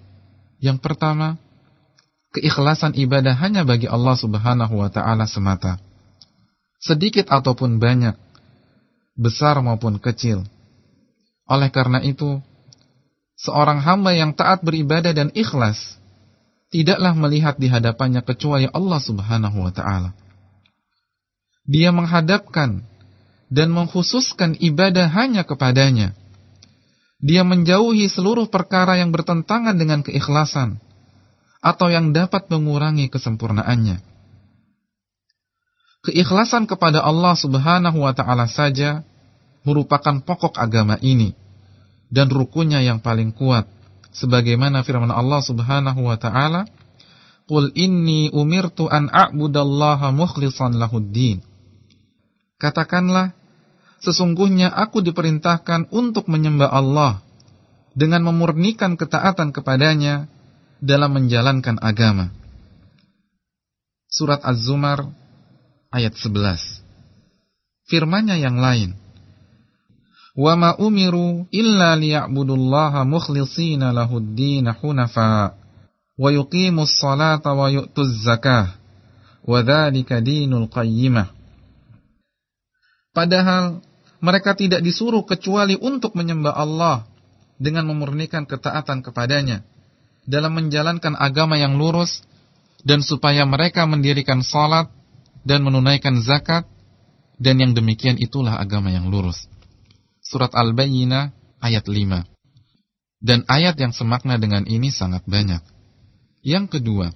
yang 0.62 0.78
pertama, 0.78 1.34
keikhlasan 2.30 2.94
ibadah 2.94 3.34
hanya 3.38 3.66
bagi 3.66 3.90
Allah 3.90 4.14
Subhanahu 4.14 4.74
wa 4.78 4.90
taala 4.90 5.26
semata. 5.26 5.82
Sedikit 6.78 7.26
ataupun 7.30 7.82
banyak, 7.82 8.14
besar 9.18 9.58
maupun 9.58 9.98
kecil. 9.98 10.46
Oleh 11.50 11.74
karena 11.74 11.98
itu, 12.06 12.38
seorang 13.34 13.82
hamba 13.82 14.14
yang 14.14 14.30
taat 14.32 14.62
beribadah 14.62 15.10
dan 15.10 15.34
ikhlas 15.34 15.98
tidaklah 16.70 17.14
melihat 17.14 17.54
di 17.58 17.70
hadapannya 17.70 18.22
kecuali 18.22 18.66
Allah 18.70 19.00
Subhanahu 19.02 19.58
wa 19.62 19.72
taala. 19.74 20.10
Dia 21.64 21.90
menghadapkan 21.90 22.84
dan 23.48 23.68
mengkhususkan 23.70 24.58
ibadah 24.58 25.08
hanya 25.08 25.46
kepadanya. 25.46 26.12
Dia 27.24 27.40
menjauhi 27.40 28.04
seluruh 28.12 28.52
perkara 28.52 29.00
yang 29.00 29.08
bertentangan 29.08 29.72
dengan 29.80 30.04
keikhlasan 30.04 30.76
atau 31.64 31.88
yang 31.88 32.12
dapat 32.12 32.52
mengurangi 32.52 33.08
kesempurnaannya. 33.08 34.04
Keikhlasan 36.04 36.68
kepada 36.68 37.00
Allah 37.00 37.32
Subhanahu 37.32 38.04
wa 38.04 38.12
taala 38.12 38.44
saja 38.44 39.00
merupakan 39.64 40.20
pokok 40.20 40.60
agama 40.60 41.00
ini 41.00 41.32
dan 42.12 42.28
rukunnya 42.28 42.84
yang 42.84 43.00
paling 43.00 43.32
kuat 43.32 43.64
sebagaimana 44.12 44.84
firman 44.84 45.08
Allah 45.08 45.40
Subhanahu 45.40 46.04
wa 46.04 46.20
taala 46.20 46.68
Qul 47.44 47.76
inni 47.76 48.32
umirtu 48.32 48.88
an 48.88 49.12
a'budallaha 49.12 50.12
mukhlishan 50.16 50.80
lahuddin 50.80 51.44
Katakanlah 52.56 53.36
sesungguhnya 54.04 54.68
aku 54.68 55.00
diperintahkan 55.00 55.88
untuk 55.88 56.28
menyembah 56.28 56.68
Allah 56.68 57.24
dengan 57.96 58.28
memurnikan 58.28 59.00
ketaatan 59.00 59.56
kepadanya 59.56 60.28
dalam 60.84 61.16
menjalankan 61.16 61.80
agama. 61.80 62.28
Surat 64.12 64.44
Az-Zumar 64.44 65.08
ayat 65.90 66.14
11 66.14 66.84
Firmannya 67.88 68.36
yang 68.40 68.60
lain. 68.60 68.94
Wa 70.34 70.58
ma 70.58 70.74
umiru 70.76 71.46
illa 71.54 71.94
liya'budullaha 71.94 73.06
mukhlishina 73.06 73.94
lahud-din 73.94 74.66
hunafa 74.66 75.54
wa 76.18 76.28
yuqimus 76.30 76.98
salata 76.98 77.54
wa 77.54 77.70
dzalika 79.62 80.24
dinul 80.24 80.66
qayyimah. 80.72 81.30
Padahal 83.14 83.78
mereka 84.24 84.56
tidak 84.56 84.80
disuruh 84.80 85.20
kecuali 85.28 85.76
untuk 85.76 86.16
menyembah 86.16 86.56
Allah 86.56 87.04
dengan 87.60 87.84
memurnikan 87.84 88.48
ketaatan 88.48 89.04
kepadanya 89.04 89.60
dalam 90.24 90.56
menjalankan 90.56 91.12
agama 91.20 91.60
yang 91.60 91.76
lurus 91.76 92.24
dan 92.80 93.04
supaya 93.04 93.44
mereka 93.44 93.84
mendirikan 93.84 94.40
salat 94.40 94.88
dan 95.44 95.60
menunaikan 95.60 96.24
zakat 96.24 96.64
dan 97.36 97.60
yang 97.60 97.76
demikian 97.76 98.16
itulah 98.16 98.56
agama 98.56 98.88
yang 98.88 99.12
lurus 99.12 99.44
surat 100.24 100.50
Al-Bayyinah 100.56 101.30
ayat 101.60 101.84
5. 101.86 102.26
Dan 103.24 103.46
ayat 103.48 103.76
yang 103.78 103.92
semakna 103.92 104.40
dengan 104.40 104.64
ini 104.66 104.90
sangat 104.90 105.22
banyak. 105.28 105.60
Yang 106.44 106.80
kedua, 106.80 107.12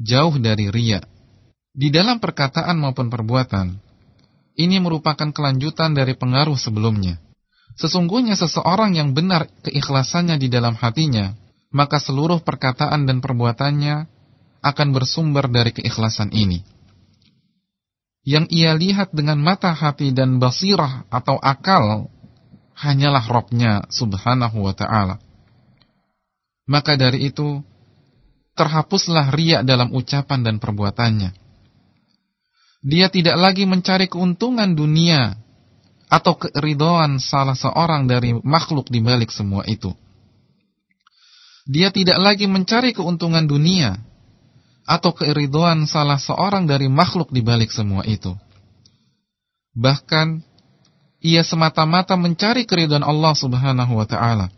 jauh 0.00 0.36
dari 0.40 0.72
ria. 0.72 1.04
Di 1.74 1.92
dalam 1.92 2.22
perkataan 2.22 2.76
maupun 2.80 3.12
perbuatan, 3.12 3.76
ini 4.58 4.82
merupakan 4.82 5.30
kelanjutan 5.30 5.94
dari 5.94 6.14
pengaruh 6.18 6.58
sebelumnya. 6.58 7.18
Sesungguhnya 7.78 8.34
seseorang 8.34 8.98
yang 8.98 9.14
benar 9.14 9.48
keikhlasannya 9.62 10.36
di 10.36 10.50
dalam 10.50 10.74
hatinya, 10.74 11.32
maka 11.70 12.02
seluruh 12.02 12.42
perkataan 12.42 13.06
dan 13.06 13.22
perbuatannya 13.22 14.10
akan 14.60 14.88
bersumber 14.92 15.48
dari 15.48 15.72
keikhlasan 15.72 16.34
ini. 16.34 16.60
Yang 18.20 18.46
ia 18.52 18.76
lihat 18.76 19.16
dengan 19.16 19.40
mata 19.40 19.72
hati 19.72 20.12
dan 20.12 20.36
basirah 20.36 21.08
atau 21.08 21.40
akal 21.40 22.12
hanyalah 22.76 23.24
Robnya 23.24 23.88
subhanahu 23.88 24.60
wa 24.60 24.74
ta'ala. 24.76 25.16
Maka 26.68 27.00
dari 27.00 27.32
itu, 27.32 27.64
terhapuslah 28.60 29.32
riak 29.32 29.64
dalam 29.64 29.88
ucapan 29.96 30.44
dan 30.44 30.56
perbuatannya. 30.60 31.39
Dia 32.80 33.12
tidak 33.12 33.36
lagi 33.36 33.68
mencari 33.68 34.08
keuntungan 34.08 34.72
dunia 34.72 35.36
atau 36.08 36.34
keridoan 36.40 37.20
salah 37.20 37.54
seorang 37.54 38.08
dari 38.08 38.32
makhluk 38.40 38.88
di 38.88 39.04
balik 39.04 39.28
semua 39.28 39.62
itu. 39.68 39.92
Dia 41.68 41.92
tidak 41.92 42.18
lagi 42.18 42.48
mencari 42.48 42.96
keuntungan 42.96 43.44
dunia 43.44 44.00
atau 44.88 45.12
keridoan 45.12 45.84
salah 45.84 46.18
seorang 46.18 46.64
dari 46.64 46.88
makhluk 46.88 47.30
di 47.30 47.44
balik 47.44 47.70
semua 47.70 48.02
itu. 48.08 48.32
Bahkan 49.76 50.42
ia 51.20 51.44
semata-mata 51.44 52.16
mencari 52.16 52.64
keriduan 52.64 53.04
Allah 53.04 53.36
Subhanahu 53.36 53.92
wa 53.92 54.08
taala 54.08 54.48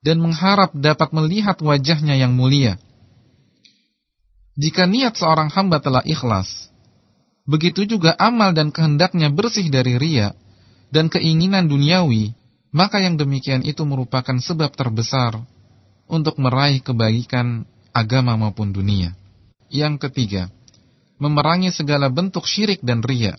dan 0.00 0.22
mengharap 0.22 0.70
dapat 0.78 1.10
melihat 1.10 1.58
wajahnya 1.58 2.14
yang 2.14 2.32
mulia 2.32 2.78
jika 4.56 4.88
niat 4.88 5.20
seorang 5.20 5.52
hamba 5.52 5.84
telah 5.84 6.00
ikhlas, 6.08 6.72
begitu 7.46 7.86
juga 7.86 8.12
amal 8.18 8.52
dan 8.52 8.74
kehendaknya 8.74 9.30
bersih 9.30 9.70
dari 9.70 9.96
ria 9.96 10.34
dan 10.90 11.06
keinginan 11.10 11.66
duniawi, 11.66 12.34
maka 12.74 13.00
yang 13.00 13.16
demikian 13.16 13.62
itu 13.62 13.82
merupakan 13.86 14.36
sebab 14.36 14.74
terbesar 14.74 15.40
untuk 16.06 16.38
meraih 16.38 16.82
kebaikan 16.82 17.66
agama 17.90 18.36
maupun 18.36 18.70
dunia. 18.70 19.14
Yang 19.72 20.06
ketiga, 20.10 20.52
memerangi 21.18 21.72
segala 21.72 22.12
bentuk 22.12 22.44
syirik 22.46 22.84
dan 22.84 23.02
ria. 23.02 23.34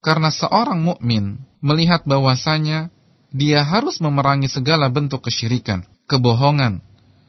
Karena 0.00 0.32
seorang 0.32 0.80
mukmin 0.80 1.44
melihat 1.60 2.08
bahwasanya 2.08 2.88
dia 3.30 3.62
harus 3.62 4.00
memerangi 4.00 4.48
segala 4.48 4.88
bentuk 4.88 5.28
kesyirikan, 5.28 5.84
kebohongan, 6.08 6.80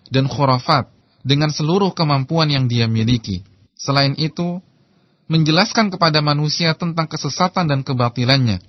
dan 0.10 0.26
khurafat 0.26 0.90
dengan 1.22 1.54
seluruh 1.54 1.94
kemampuan 1.94 2.50
yang 2.50 2.66
dia 2.66 2.90
miliki. 2.90 3.44
Selain 3.78 4.16
itu, 4.18 4.64
menjelaskan 5.32 5.88
kepada 5.88 6.20
manusia 6.20 6.76
tentang 6.76 7.08
kesesatan 7.08 7.72
dan 7.72 7.88
kebatilannya, 7.88 8.60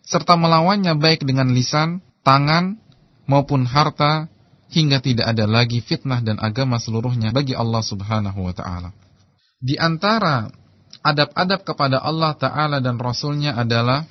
serta 0.00 0.40
melawannya 0.40 0.96
baik 0.96 1.28
dengan 1.28 1.52
lisan, 1.52 2.00
tangan, 2.24 2.80
maupun 3.28 3.68
harta, 3.68 4.32
hingga 4.72 5.04
tidak 5.04 5.36
ada 5.36 5.44
lagi 5.44 5.84
fitnah 5.84 6.24
dan 6.24 6.40
agama 6.40 6.80
seluruhnya 6.80 7.28
bagi 7.36 7.52
Allah 7.52 7.84
Subhanahu 7.84 8.40
wa 8.40 8.56
Ta'ala. 8.56 8.96
Di 9.60 9.76
antara 9.76 10.48
adab-adab 11.04 11.60
kepada 11.68 12.00
Allah 12.00 12.32
Ta'ala 12.40 12.80
dan 12.80 12.96
Rasulnya 12.96 13.52
adalah 13.52 14.08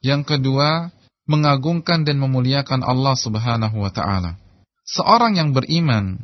yang 0.00 0.24
kedua, 0.24 0.88
mengagungkan 1.28 2.08
dan 2.08 2.16
memuliakan 2.16 2.80
Allah 2.80 3.12
Subhanahu 3.20 3.84
wa 3.84 3.92
Ta'ala. 3.92 4.40
Seorang 4.88 5.36
yang 5.36 5.52
beriman 5.52 6.18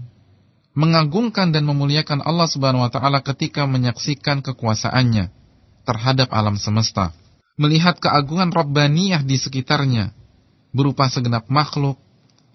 mengagungkan 0.77 1.57
dan 1.57 1.65
memuliakan 1.65 2.21
Allah 2.21 2.45
Subhanahu 2.47 2.85
wa 2.85 2.93
taala 2.93 3.25
ketika 3.25 3.65
menyaksikan 3.65 4.45
kekuasaannya 4.45 5.33
terhadap 5.89 6.29
alam 6.31 6.61
semesta, 6.61 7.17
melihat 7.57 7.97
keagungan 7.97 8.53
Rabbaniyah 8.53 9.25
di 9.25 9.41
sekitarnya 9.41 10.13
berupa 10.77 11.09
segenap 11.09 11.49
makhluk 11.49 11.97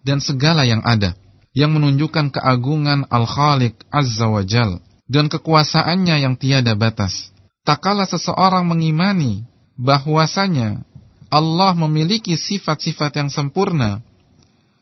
dan 0.06 0.22
segala 0.22 0.62
yang 0.64 0.86
ada 0.86 1.18
yang 1.58 1.74
menunjukkan 1.74 2.32
keagungan 2.32 3.10
Al-Khaliq 3.10 3.76
Azza 3.90 4.30
wa 4.30 4.46
Jal 4.46 4.80
dan 5.10 5.28
kekuasaannya 5.28 6.24
yang 6.24 6.38
tiada 6.40 6.78
batas. 6.78 7.34
Tak 7.66 7.84
kala 7.84 8.08
seseorang 8.08 8.64
mengimani 8.64 9.44
bahwasanya 9.76 10.86
Allah 11.28 11.74
memiliki 11.74 12.38
sifat-sifat 12.38 13.18
yang 13.18 13.30
sempurna 13.34 14.00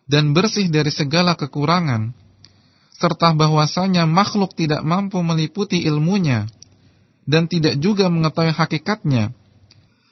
dan 0.10 0.34
bersih 0.34 0.70
dari 0.70 0.90
segala 0.90 1.38
kekurangan, 1.38 2.14
serta 3.00 3.32
bahwasanya 3.32 4.04
makhluk 4.04 4.52
tidak 4.60 4.84
mampu 4.84 5.24
meliputi 5.24 5.80
ilmunya 5.88 6.52
dan 7.24 7.48
tidak 7.48 7.80
juga 7.80 8.12
mengetahui 8.12 8.52
hakikatnya 8.52 9.32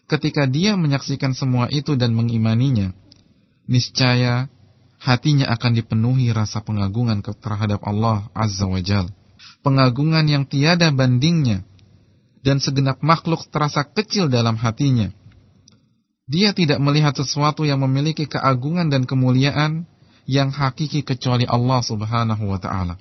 ketika 0.07 0.47
dia 0.47 0.79
menyaksikan 0.79 1.35
semua 1.35 1.67
itu 1.67 1.99
dan 1.99 2.15
mengimaninya. 2.15 2.95
Niscaya 3.67 4.47
hatinya 5.03 5.51
akan 5.51 5.71
dipenuhi 5.75 6.31
rasa 6.31 6.63
pengagungan 6.63 7.19
terhadap 7.19 7.83
Allah 7.83 8.31
Azza 8.31 8.63
wa 8.63 8.79
Jal. 8.79 9.11
Pengagungan 9.59 10.23
yang 10.23 10.47
tiada 10.47 10.87
bandingnya 10.95 11.67
dan 12.39 12.63
segenap 12.63 13.03
makhluk 13.03 13.43
terasa 13.51 13.83
kecil 13.83 14.31
dalam 14.31 14.55
hatinya. 14.55 15.11
Dia 16.27 16.55
tidak 16.55 16.79
melihat 16.79 17.11
sesuatu 17.15 17.67
yang 17.67 17.83
memiliki 17.83 18.27
keagungan 18.27 18.87
dan 18.87 19.03
kemuliaan 19.03 19.83
yang 20.27 20.51
hakiki 20.51 21.01
kecuali 21.07 21.47
Allah 21.47 21.79
Subhanahu 21.81 22.51
wa 22.51 22.59
taala. 22.59 22.99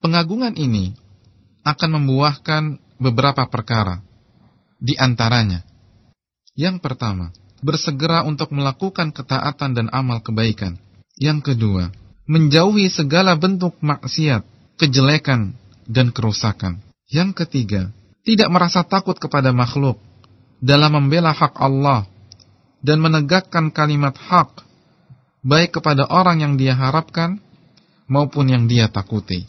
Pengagungan 0.00 0.56
ini 0.56 0.96
akan 1.62 2.00
membuahkan 2.00 2.62
beberapa 2.96 3.44
perkara. 3.46 4.00
Di 4.80 4.96
antaranya, 4.96 5.62
yang 6.56 6.80
pertama, 6.80 7.30
bersegera 7.60 8.24
untuk 8.24 8.50
melakukan 8.54 9.12
ketaatan 9.12 9.76
dan 9.76 9.86
amal 9.92 10.24
kebaikan. 10.24 10.78
Yang 11.18 11.52
kedua, 11.54 11.90
menjauhi 12.30 12.86
segala 12.88 13.34
bentuk 13.34 13.76
maksiat, 13.82 14.46
kejelekan, 14.78 15.58
dan 15.84 16.14
kerusakan. 16.14 16.78
Yang 17.10 17.44
ketiga, 17.44 17.90
tidak 18.22 18.48
merasa 18.52 18.86
takut 18.86 19.18
kepada 19.18 19.50
makhluk 19.50 19.98
dalam 20.62 20.94
membela 20.94 21.34
hak 21.34 21.58
Allah 21.58 22.06
dan 22.84 23.02
menegakkan 23.02 23.74
kalimat 23.74 24.14
hak 24.14 24.67
baik 25.48 25.80
kepada 25.80 26.04
orang 26.12 26.44
yang 26.44 26.54
dia 26.60 26.76
harapkan 26.76 27.40
maupun 28.04 28.52
yang 28.52 28.68
dia 28.68 28.92
takuti. 28.92 29.48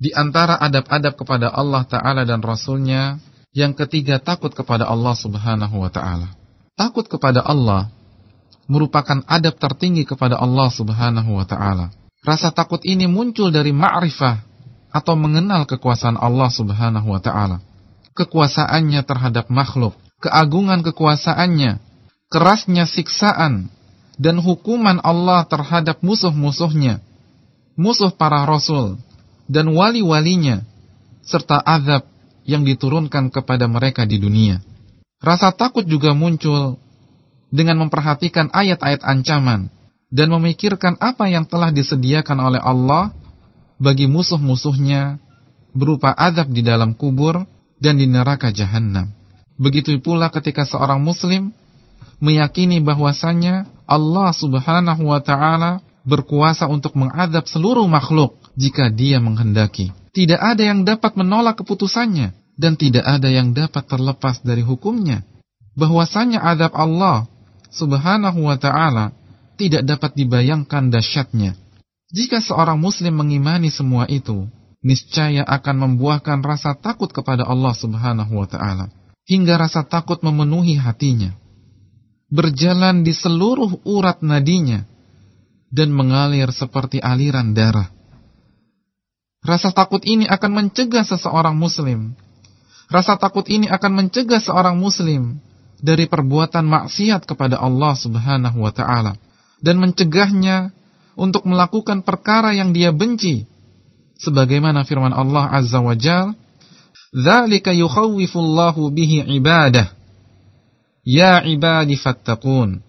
Di 0.00 0.10
antara 0.16 0.56
adab-adab 0.56 1.14
kepada 1.20 1.52
Allah 1.52 1.84
Ta'ala 1.84 2.24
dan 2.24 2.40
Rasulnya, 2.40 3.20
yang 3.54 3.76
ketiga 3.76 4.18
takut 4.18 4.50
kepada 4.50 4.88
Allah 4.88 5.14
Subhanahu 5.14 5.84
Wa 5.84 5.90
Ta'ala. 5.92 6.28
Takut 6.74 7.06
kepada 7.06 7.44
Allah 7.44 7.92
merupakan 8.66 9.22
adab 9.30 9.60
tertinggi 9.60 10.08
kepada 10.08 10.40
Allah 10.40 10.72
Subhanahu 10.72 11.38
Wa 11.38 11.46
Ta'ala. 11.46 11.86
Rasa 12.24 12.50
takut 12.50 12.80
ini 12.82 13.04
muncul 13.04 13.52
dari 13.52 13.70
ma'rifah 13.70 14.42
atau 14.90 15.14
mengenal 15.14 15.68
kekuasaan 15.68 16.18
Allah 16.18 16.50
Subhanahu 16.50 17.14
Wa 17.14 17.20
Ta'ala. 17.20 17.58
Kekuasaannya 18.16 19.02
terhadap 19.06 19.46
makhluk, 19.52 19.94
keagungan 20.18 20.82
kekuasaannya, 20.82 21.78
kerasnya 22.30 22.90
siksaan 22.90 23.73
dan 24.20 24.38
hukuman 24.38 25.02
Allah 25.02 25.46
terhadap 25.46 26.00
musuh-musuhnya, 26.00 27.02
musuh 27.74 28.14
para 28.14 28.46
rasul 28.46 28.98
dan 29.50 29.70
wali-walinya, 29.74 30.62
serta 31.24 31.60
azab 31.60 32.06
yang 32.44 32.62
diturunkan 32.62 33.32
kepada 33.32 33.66
mereka 33.66 34.04
di 34.04 34.20
dunia. 34.20 34.60
Rasa 35.24 35.50
takut 35.56 35.88
juga 35.88 36.12
muncul 36.12 36.76
dengan 37.48 37.80
memperhatikan 37.86 38.52
ayat-ayat 38.52 39.00
ancaman 39.00 39.72
dan 40.12 40.28
memikirkan 40.30 41.00
apa 41.00 41.26
yang 41.32 41.48
telah 41.48 41.72
disediakan 41.72 42.38
oleh 42.38 42.60
Allah 42.60 43.10
bagi 43.80 44.06
musuh-musuhnya 44.06 45.18
berupa 45.74 46.14
azab 46.14 46.52
di 46.54 46.62
dalam 46.62 46.94
kubur 46.94 47.42
dan 47.82 47.98
di 47.98 48.06
neraka 48.06 48.54
jahanam. 48.54 49.10
Begitu 49.58 49.98
pula 49.98 50.30
ketika 50.30 50.62
seorang 50.62 51.02
muslim 51.02 51.50
meyakini 52.24 52.80
bahwasannya 52.80 53.68
Allah 53.84 54.30
Subhanahu 54.32 55.12
wa 55.12 55.20
taala 55.20 55.84
berkuasa 56.08 56.64
untuk 56.64 56.96
mengadab 56.96 57.44
seluruh 57.44 57.84
makhluk 57.84 58.40
jika 58.56 58.88
Dia 58.88 59.20
menghendaki. 59.20 59.92
Tidak 60.16 60.40
ada 60.40 60.64
yang 60.64 60.88
dapat 60.88 61.20
menolak 61.20 61.60
keputusannya 61.60 62.32
dan 62.56 62.80
tidak 62.80 63.04
ada 63.04 63.28
yang 63.28 63.52
dapat 63.52 63.84
terlepas 63.84 64.40
dari 64.40 64.64
hukumnya. 64.64 65.20
Bahwasanya 65.76 66.40
adab 66.40 66.72
Allah 66.72 67.28
Subhanahu 67.68 68.48
wa 68.48 68.56
taala 68.56 69.12
tidak 69.60 69.84
dapat 69.84 70.16
dibayangkan 70.16 70.88
dahsyatnya. 70.88 71.58
Jika 72.14 72.38
seorang 72.38 72.78
muslim 72.78 73.18
mengimani 73.18 73.74
semua 73.74 74.06
itu, 74.06 74.46
niscaya 74.80 75.42
akan 75.42 75.76
membuahkan 75.82 76.40
rasa 76.46 76.78
takut 76.78 77.10
kepada 77.10 77.44
Allah 77.44 77.74
Subhanahu 77.74 78.32
wa 78.38 78.46
taala 78.48 78.88
hingga 79.26 79.56
rasa 79.56 79.82
takut 79.82 80.20
memenuhi 80.20 80.76
hatinya 80.76 81.32
berjalan 82.34 83.06
di 83.06 83.14
seluruh 83.14 83.86
urat 83.86 84.18
nadinya 84.26 84.82
dan 85.70 85.94
mengalir 85.94 86.50
seperti 86.50 86.98
aliran 86.98 87.54
darah. 87.54 87.94
Rasa 89.46 89.70
takut 89.70 90.02
ini 90.02 90.26
akan 90.26 90.50
mencegah 90.50 91.06
seseorang 91.06 91.54
muslim. 91.54 92.18
Rasa 92.90 93.14
takut 93.14 93.46
ini 93.46 93.70
akan 93.70 94.02
mencegah 94.02 94.42
seorang 94.42 94.74
muslim 94.74 95.38
dari 95.78 96.10
perbuatan 96.10 96.66
maksiat 96.66 97.22
kepada 97.22 97.62
Allah 97.62 97.94
Subhanahu 97.94 98.66
wa 98.66 98.72
taala 98.74 99.14
dan 99.62 99.78
mencegahnya 99.78 100.74
untuk 101.14 101.46
melakukan 101.46 102.02
perkara 102.02 102.50
yang 102.50 102.74
dia 102.74 102.90
benci. 102.90 103.46
Sebagaimana 104.18 104.82
firman 104.88 105.12
Allah 105.12 105.50
Azza 105.52 105.78
wa 105.78 105.92
Jalla, 105.94 106.34
"Dzalika 107.14 107.70
yukhawwifullahu 107.76 108.90
bihi 108.90 109.28
ibadah." 109.38 110.03
Ya 111.03 111.41
ibadi 111.41 111.95
fattaqun. 111.97 112.83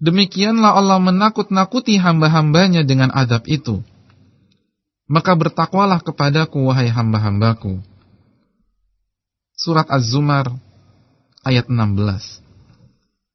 Demikianlah 0.00 0.80
Allah 0.80 0.96
menakut-nakuti 0.96 2.00
hamba-hambanya 2.00 2.82
dengan 2.88 3.12
adab 3.12 3.44
itu. 3.44 3.84
Maka 5.10 5.36
bertakwalah 5.36 6.00
kepadaku 6.00 6.70
wahai 6.70 6.88
hamba-hambaku. 6.88 7.82
Surat 9.52 9.84
Az-Zumar 9.92 10.56
ayat 11.44 11.68
16. 11.68 12.40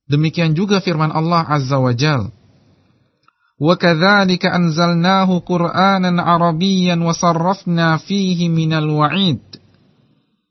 Demikian 0.10 0.58
juga 0.58 0.82
firman 0.82 1.14
Allah 1.14 1.46
Azza 1.46 1.78
wa 1.78 1.94
Jal. 1.94 2.34
وَكَذَلِكَ 3.56 4.44
أَنزَلْنَاهُ 4.46 5.30
قُرْآنًا 5.40 6.12
عَرَبِيًّا 6.22 6.96
وَصَرَّفْنَا 7.00 7.98
فِيهِ 8.04 8.52
مِنَ 8.52 8.74
الْوَعِيدِ 8.74 9.44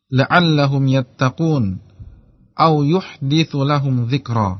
لَعَلَّهُمْ 0.09 0.88
يَتَّقُونَ 0.88 1.64
au 2.60 2.84
yuhditsu 2.84 3.63
lahum 3.63 4.12
dzikra. 4.12 4.60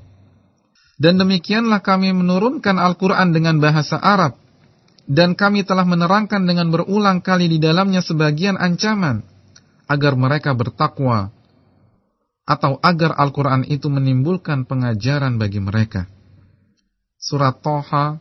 Dan 1.00 1.20
demikianlah 1.20 1.84
kami 1.84 2.16
menurunkan 2.16 2.80
Al-Qur'an 2.80 3.36
dengan 3.36 3.60
bahasa 3.60 4.00
Arab 4.00 4.36
dan 5.08 5.36
kami 5.36 5.64
telah 5.64 5.84
menerangkan 5.84 6.44
dengan 6.44 6.72
berulang 6.72 7.20
kali 7.20 7.48
di 7.52 7.58
dalamnya 7.58 8.04
sebagian 8.04 8.60
ancaman 8.60 9.24
agar 9.90 10.14
mereka 10.14 10.52
bertakwa 10.56 11.32
atau 12.46 12.82
agar 12.82 13.16
Al-Qur'an 13.16 13.64
itu 13.64 13.88
menimbulkan 13.88 14.66
pengajaran 14.66 15.38
bagi 15.38 15.62
mereka. 15.62 16.06
Surat 17.20 17.62
Toha 17.62 18.20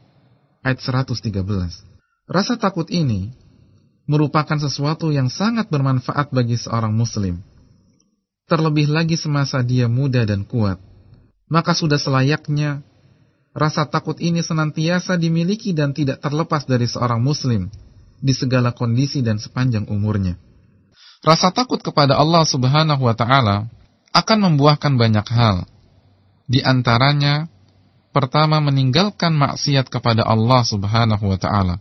ayat 0.62 0.78
113. 0.78 1.32
Rasa 2.28 2.54
takut 2.60 2.88
ini 2.92 3.32
merupakan 4.08 4.56
sesuatu 4.56 5.12
yang 5.12 5.32
sangat 5.32 5.72
bermanfaat 5.72 6.32
bagi 6.32 6.56
seorang 6.56 6.92
muslim. 6.92 7.40
Terlebih 8.48 8.88
lagi 8.88 9.20
semasa 9.20 9.60
dia 9.60 9.92
muda 9.92 10.24
dan 10.24 10.48
kuat. 10.48 10.80
Maka 11.52 11.76
sudah 11.76 12.00
selayaknya 12.00 12.80
rasa 13.52 13.84
takut 13.84 14.16
ini 14.24 14.40
senantiasa 14.40 15.20
dimiliki 15.20 15.76
dan 15.76 15.92
tidak 15.92 16.24
terlepas 16.24 16.64
dari 16.64 16.88
seorang 16.88 17.20
muslim 17.20 17.68
di 18.24 18.32
segala 18.32 18.72
kondisi 18.72 19.20
dan 19.20 19.36
sepanjang 19.36 19.84
umurnya. 19.92 20.40
Rasa 21.20 21.52
takut 21.52 21.82
kepada 21.84 22.16
Allah 22.16 22.48
Subhanahu 22.48 23.04
wa 23.04 23.12
taala 23.12 23.68
akan 24.16 24.38
membuahkan 24.48 24.96
banyak 24.96 25.26
hal. 25.28 25.68
Di 26.48 26.64
antaranya, 26.64 27.52
pertama 28.16 28.64
meninggalkan 28.64 29.36
maksiat 29.36 29.92
kepada 29.92 30.24
Allah 30.24 30.64
Subhanahu 30.64 31.24
wa 31.28 31.36
taala 31.36 31.76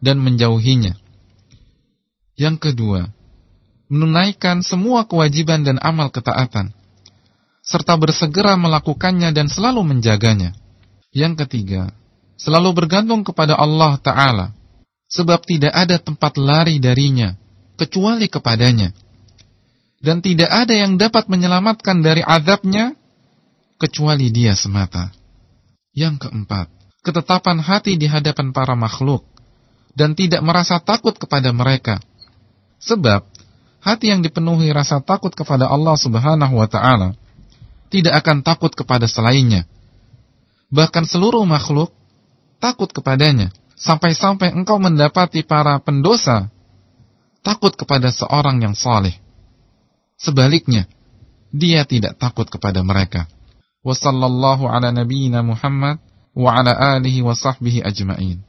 dan 0.00 0.24
menjauhinya. 0.24 0.96
Yang 2.38 2.70
kedua, 2.70 3.12
menunaikan 3.88 4.60
semua 4.60 5.08
kewajiban 5.08 5.64
dan 5.64 5.80
amal 5.80 6.12
ketaatan 6.12 6.72
serta 7.68 8.00
bersegera 8.00 8.56
melakukannya 8.56 9.28
dan 9.36 9.52
selalu 9.52 9.84
menjaganya. 9.84 10.56
Yang 11.12 11.44
ketiga, 11.44 11.92
selalu 12.40 12.72
bergantung 12.72 13.20
kepada 13.20 13.60
Allah 13.60 14.00
taala 14.00 14.46
sebab 15.12 15.44
tidak 15.44 15.76
ada 15.76 16.00
tempat 16.00 16.40
lari 16.40 16.80
darinya 16.80 17.36
kecuali 17.76 18.28
kepadanya 18.32 18.92
dan 20.00 20.24
tidak 20.24 20.48
ada 20.48 20.72
yang 20.72 20.96
dapat 20.96 21.28
menyelamatkan 21.28 22.00
dari 22.00 22.24
azabnya 22.24 22.96
kecuali 23.76 24.32
dia 24.32 24.56
semata. 24.56 25.12
Yang 25.92 26.28
keempat, 26.28 26.72
ketetapan 27.04 27.58
hati 27.60 28.00
di 28.00 28.08
hadapan 28.08 28.52
para 28.54 28.78
makhluk 28.78 29.26
dan 29.92 30.14
tidak 30.16 30.40
merasa 30.40 30.80
takut 30.80 31.16
kepada 31.16 31.50
mereka. 31.52 31.98
Sebab 32.78 33.26
hati 33.88 34.12
yang 34.12 34.20
dipenuhi 34.20 34.68
rasa 34.68 35.00
takut 35.00 35.32
kepada 35.32 35.64
Allah 35.64 35.96
Subhanahu 35.96 36.60
wa 36.60 36.68
taala 36.68 37.16
tidak 37.88 38.20
akan 38.20 38.44
takut 38.44 38.68
kepada 38.76 39.08
selainnya. 39.08 39.64
Bahkan 40.68 41.08
seluruh 41.08 41.48
makhluk 41.48 41.88
takut 42.60 42.92
kepadanya 42.92 43.48
sampai-sampai 43.80 44.52
engkau 44.52 44.76
mendapati 44.76 45.40
para 45.40 45.80
pendosa 45.80 46.52
takut 47.40 47.72
kepada 47.72 48.12
seorang 48.12 48.60
yang 48.60 48.76
saleh. 48.76 49.16
Sebaliknya, 50.20 50.84
dia 51.48 51.86
tidak 51.88 52.20
takut 52.20 52.44
kepada 52.50 52.84
mereka. 52.84 53.24
Wassallallahu 53.86 54.68
ala 54.68 54.92
nabiyyina 54.92 55.40
Muhammad 55.40 56.02
wa 56.36 56.50
ala 56.52 56.76
alihi 56.98 57.24
wa 57.24 57.32
ajma'in. 57.32 58.44